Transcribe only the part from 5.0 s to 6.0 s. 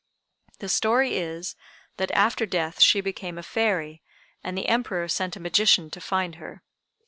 sent a magician